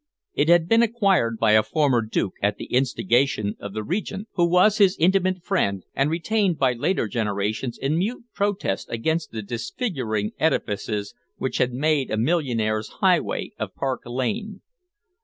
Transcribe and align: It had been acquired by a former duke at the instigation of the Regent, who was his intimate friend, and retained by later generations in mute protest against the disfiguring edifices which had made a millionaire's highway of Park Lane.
It 0.33 0.49
had 0.49 0.67
been 0.67 0.81
acquired 0.81 1.37
by 1.37 1.51
a 1.51 1.61
former 1.61 2.01
duke 2.01 2.33
at 2.41 2.57
the 2.57 2.65
instigation 2.65 3.55
of 3.59 3.73
the 3.75 3.83
Regent, 3.83 4.29
who 4.33 4.49
was 4.49 4.79
his 4.79 4.97
intimate 4.97 5.43
friend, 5.43 5.83
and 5.93 6.09
retained 6.09 6.57
by 6.57 6.73
later 6.73 7.07
generations 7.07 7.77
in 7.77 7.99
mute 7.99 8.23
protest 8.33 8.87
against 8.89 9.29
the 9.29 9.43
disfiguring 9.43 10.31
edifices 10.39 11.13
which 11.37 11.59
had 11.59 11.71
made 11.71 12.09
a 12.09 12.17
millionaire's 12.17 12.87
highway 13.03 13.51
of 13.59 13.75
Park 13.75 14.01
Lane. 14.07 14.63